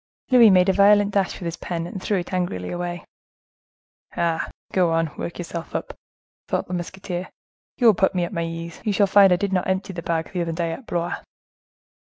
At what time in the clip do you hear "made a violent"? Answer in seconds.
0.49-1.11